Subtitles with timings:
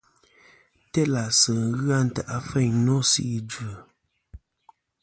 [0.91, 3.73] Telàsɨ ghɨ a ntè' afeyn nô sɨ idvɨ̀.